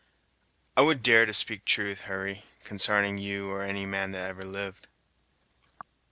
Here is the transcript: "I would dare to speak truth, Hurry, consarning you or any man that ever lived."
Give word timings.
"I 0.75 0.81
would 0.81 1.03
dare 1.03 1.27
to 1.27 1.31
speak 1.31 1.63
truth, 1.63 2.09
Hurry, 2.09 2.43
consarning 2.63 3.19
you 3.19 3.51
or 3.51 3.61
any 3.61 3.85
man 3.85 4.13
that 4.13 4.31
ever 4.31 4.43
lived." 4.43 4.87